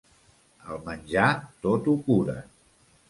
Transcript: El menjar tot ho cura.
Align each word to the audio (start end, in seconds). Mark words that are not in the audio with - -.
El 0.75 0.79
menjar 0.87 1.27
tot 1.67 1.91
ho 1.93 1.97
cura. 2.09 2.39